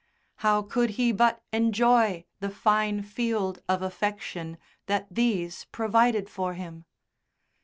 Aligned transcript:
How 0.37 0.63
could 0.63 0.89
he 0.97 1.11
but 1.11 1.43
enjoy 1.53 2.25
the 2.39 2.49
fine 2.49 3.03
field 3.03 3.61
of 3.69 3.83
affection 3.83 4.57
that 4.87 5.05
these 5.11 5.65
provided 5.65 6.27
for 6.27 6.55
him? 6.55 6.85